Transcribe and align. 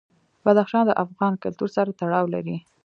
بدخشان 0.45 0.83
د 0.87 0.91
افغان 1.03 1.33
کلتور 1.43 1.69
سره 1.75 1.95
تړاو 1.99 2.25
لري. 2.35 2.57